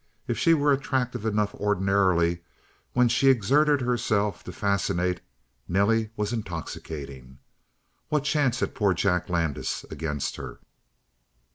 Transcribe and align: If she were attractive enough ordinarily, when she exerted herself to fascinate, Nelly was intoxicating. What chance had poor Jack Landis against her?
If 0.27 0.35
she 0.35 0.55
were 0.55 0.73
attractive 0.73 1.27
enough 1.27 1.53
ordinarily, 1.53 2.41
when 2.93 3.07
she 3.07 3.29
exerted 3.29 3.81
herself 3.81 4.43
to 4.45 4.51
fascinate, 4.51 5.21
Nelly 5.67 6.09
was 6.17 6.33
intoxicating. 6.33 7.37
What 8.09 8.23
chance 8.23 8.61
had 8.61 8.73
poor 8.73 8.95
Jack 8.95 9.29
Landis 9.29 9.83
against 9.91 10.37
her? 10.37 10.59